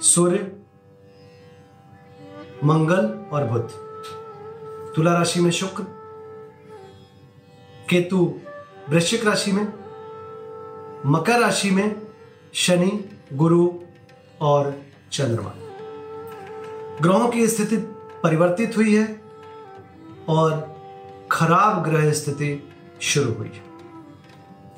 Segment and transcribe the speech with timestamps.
[0.00, 0.38] सूर्य,
[2.64, 3.70] मंगल और बुध।
[4.96, 5.82] तुला राशि में शुक्र,
[7.90, 8.40] केतु
[8.90, 9.64] वृश्चिक राशि में,
[11.06, 12.02] मकर राशि में
[12.54, 13.72] शनि, गुरु
[14.40, 14.74] और
[15.12, 15.52] चंद्रमा।
[17.00, 17.76] ग्रहों की स्थिति
[18.22, 19.22] परिवर्तित हुई है
[20.28, 20.76] और
[21.32, 23.62] खराब ग्रह स्थिति शुरू हुई है।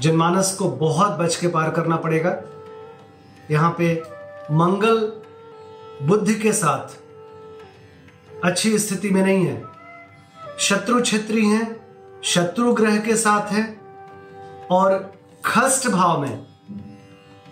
[0.00, 2.42] जनमानस को बहुत बच के पार करना पड़ेगा।
[3.50, 4.02] यहाँ पे
[4.52, 4.98] मंगल
[6.02, 6.96] बुद्धि के साथ।
[8.44, 9.62] अच्छी स्थिति में नहीं है।
[10.58, 11.76] शत्रु क्षेत्री हैं,
[12.24, 13.64] शत्रु ग्रह के साथ है
[14.70, 15.12] और
[15.44, 16.46] खष्ट भाव में,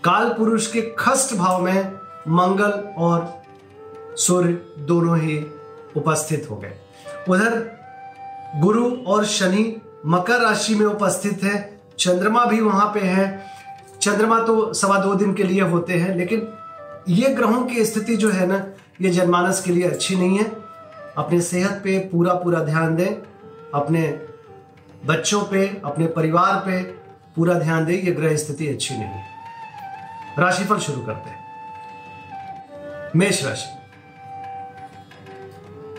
[0.05, 1.93] काल पुरुष के खष्ट भाव में
[2.29, 3.43] मंगल और
[4.17, 5.39] सूर्य दोनों ही
[5.97, 6.73] उपस्थित हो गए।
[7.29, 7.61] उधर
[8.61, 13.47] गुरु और शनि मकर राशि में उपस्थित है, चंद्रमा भी वहाँ पे है।
[14.01, 16.49] चंद्रमा तो सवा दो दिन के लिए होते हैं, लेकिन
[17.09, 18.67] ये ग्रहों की स्थिति जो है ना,
[19.01, 20.45] ये जनमानस के लिए अच्छी नहीं है।
[21.19, 23.27] अपने सेहत पे पूरा पूरा ध्यान दें।
[23.75, 24.21] अपने
[25.07, 26.83] बच्चों पे, अपने परिवार पे
[27.37, 29.25] पूरा ध्यान दें, ये ग्रह स्थिति अच्छी नहीं है।
[30.39, 31.41] राशिफल शुरू करते हैं।
[33.17, 33.77] मेष राशि।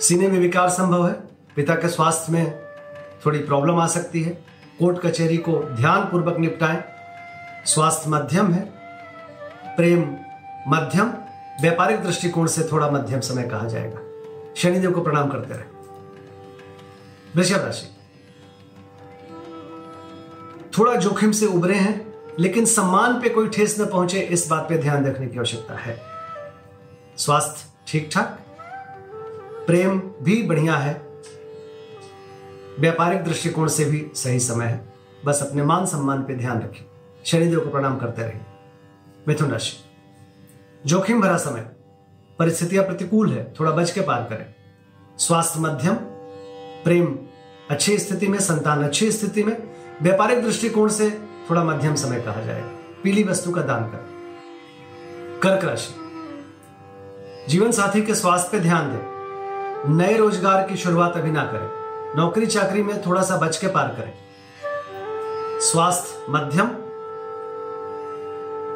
[0.08, 1.14] सीने में विकार संभव है।
[1.56, 2.60] पिता के स्वास्थ्य में
[3.26, 4.30] थोड़ी प्रॉब्लम आ सकती है।
[4.80, 6.84] कोर्ट कचहरी को ध्यान पूर्वक निपटाएँ।
[7.66, 8.62] स्वास्थ्य मध्यम है।
[9.76, 10.16] प्रेम
[10.68, 11.14] मध्यम,
[11.62, 14.00] व्यापारिक दृष्टिकोण से थोड़ा मध्यम समय कहा जाएगा।
[14.56, 15.64] शनिदेव को प्रणाम करते रहे।
[17.36, 17.88] वृषभ राशि।
[20.78, 24.78] थोड़ा जोखिम से उभरे हैं, लेकिन सम्मान पे कोई ठेस न पहुँचे, इस बात पे
[24.78, 26.02] ध्यान रखने की आवश्यकता है।
[27.18, 28.40] स्वास्थ्य ठीक ठाक
[29.68, 31.02] प्रेम भी बढ़िया है।
[32.80, 34.94] व्यापारिक दृष्टिकोण से भी सही समय है।
[35.26, 36.86] बस अपने मान सम्मान पे ध्यान रखें।
[37.26, 38.42] शनिदेव को प्रणाम करते रहिए
[39.28, 39.81] मिथुन राशि।
[40.86, 41.62] जोखिम भरा समय।
[42.40, 44.56] परिस्थितियाँ प्रतिकूल है, थोड़ा बच के पार करें।
[45.18, 45.96] स्वास्थ्य मध्यम,
[46.84, 47.20] प्रेम
[47.70, 49.58] अच्छी स्थिति में, संतान अच्छी स्थिति में,
[50.02, 55.94] व्यापारिक दृष्टिकोण से थोड़ा मध्यम समय कहा जाएगा। पीली वस्तु का दान करें। कर्क राशि।
[57.50, 59.12] जीवन साथी के स्वास्थ्य पे ध्यान दें।
[59.96, 61.70] नए रोज़गार की शुरुआत अभी ना करें।
[62.18, 64.14] नौकरी चाकरी में थोड़ा सा बच के पार करें।
[65.60, 66.68] स्वास्थ्य मध्यम,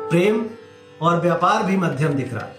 [0.10, 0.46] प्रेम
[1.01, 2.56] और व्यापार भी मध्यम दिख रहा है।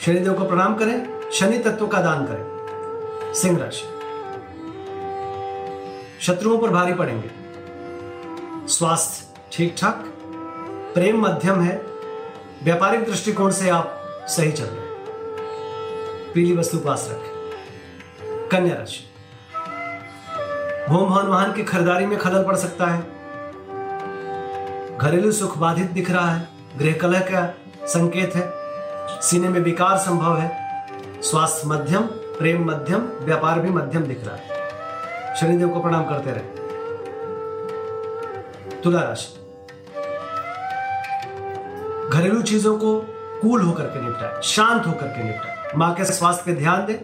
[0.00, 2.52] शनिदेव को प्रणाम करें, शनि तत्व का दान करें।
[3.34, 3.84] सिंह राशि।
[6.20, 7.30] शत्रुओं पर भारी पड़ेंगे।
[8.68, 10.04] स्वास्थ्य ठीक ठाक
[10.94, 11.86] प्रेम मध्यम है।
[12.64, 14.92] व्यापारिक दृष्टिकोण से आप सही चल रहे हैं।
[16.32, 17.32] पीली वस्तु पास रखें।
[18.48, 19.08] कन्या राशि।
[20.88, 23.00] भूम भवन वाहन की खरीदारी में खलल पड़ सकता है।
[24.98, 27.54] घरेलू सुख बाधित दिख रहा है। गृह कलह का
[27.86, 28.52] संकेत है।
[29.22, 30.62] सीने में विकार संभव है।
[31.22, 34.52] स्वास्थ्य मध्यम, प्रेम मध्यम, व्यापार भी मध्यम दिख रहा है।
[35.36, 36.62] शनिदेव को प्रणाम करते रहे।
[38.80, 39.38] तुला राशि।
[42.12, 43.00] घरेलू चीज़ों को
[43.42, 46.96] कूल होकर के निपटाए, शांत होकर के निपटाए। माँ के स्वास्थ्य पे ध्यान दें।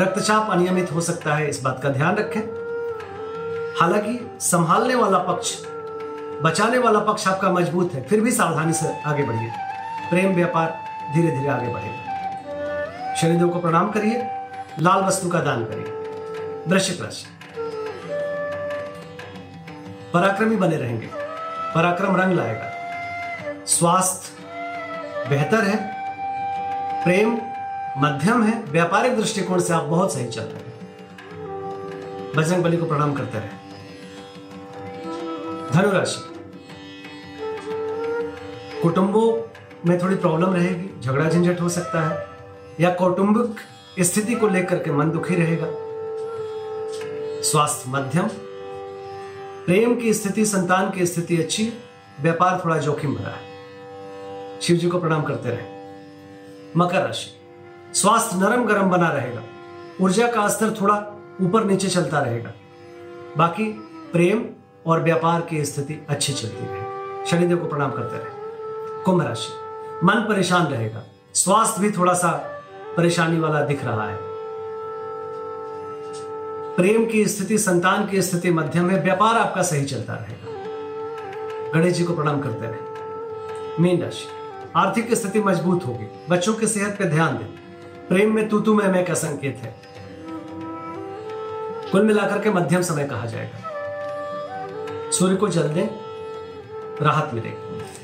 [0.00, 2.40] रक्तचाप अनियमित हो सकता है, इस बात का ध्यान रखें।
[3.80, 5.73] हालाँकि, संभालने वाला पक्ष
[6.44, 9.52] बचाने वाला पक्ष आपका मज़बूत है, फिर भी सावधानी से आगे बढ़िए।
[10.10, 10.84] प्रेम व्यापार
[11.14, 14.28] धीरे धीरे आगे बढ़ेगा। शनिदेव को प्रणाम करिए,
[14.80, 15.84] लाल वस्तु का दान करिए।
[16.68, 17.26] वृश्चिक राशि।
[20.14, 21.06] पराक्रमी बने रहेंगे।
[21.74, 22.70] पराक्रम रंग लाएगा।
[23.66, 24.42] स्वास्थ्य
[25.28, 25.94] बेहतर है।
[27.04, 27.38] प्रेम
[27.98, 30.74] मध्यम है। व्यापारिक दृष्टिकोण से आप बहुत सही चल रहे हैं।
[32.36, 33.48] बजरंग बली को प्रणाम करते रहे।
[35.70, 36.33] धनुराशि।
[38.84, 39.50] कुटुंबों
[39.86, 42.28] में थोड़ी प्रॉब्लम रहेगी, झगड़ा झंझट हो सकता है,
[42.80, 43.56] या कौटुंबिक
[44.04, 45.66] स्थिति को लेकर के मन दुखी रहेगा।
[47.42, 48.28] स्वास्थ्य मध्यम,
[49.66, 51.72] प्रेम की स्थिति, संतान की स्थिति अच्छी
[52.20, 55.64] व्यापार थोड़ा जोखिम भरा है। शिव जी को प्रणाम करते रहे।
[56.76, 57.30] मकर राशि,
[58.00, 59.42] स्वास्थ्य नरम गरम बना रहेगा,
[60.00, 60.96] ऊर्जा का स्तर थोड़ा
[61.42, 62.52] ऊपर नीचे चलता रहेगा।
[63.38, 63.72] बाकी
[64.12, 64.46] प्रेम
[64.86, 68.43] और व्यापार की स्थिति अच्छी चलती रहे। शनिदेव को प्रणाम करते रहे।
[69.04, 69.52] कुंभ राशि।
[70.06, 71.02] मन परेशान रहेगा।
[71.34, 72.30] स्वास्थ्य भी थोड़ा सा
[72.96, 74.18] परेशानी वाला दिख रहा है।
[76.76, 80.54] प्रेम की स्थिति, संतान की स्थिति मध्यम है व्यापार आपका सही चलता रहेगा।
[81.72, 82.78] गणेश जी को प्रणाम करते रहे।
[83.82, 84.26] मीन राशि।
[84.76, 87.46] आर्थिक स्थिति मज़बूत होगी। बच्चों की सेहत पर ध्यान दें।
[88.08, 89.76] प्रेम में तू में मैं का संकेत है।
[91.92, 93.58] कुल मिलाकर के मध्यम समय कहा जाएगा।
[95.10, 95.88] सूर्य को जल दें।
[97.02, 98.03] राहत मिलेगी।